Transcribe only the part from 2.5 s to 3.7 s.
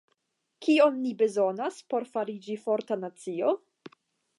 forta nacio?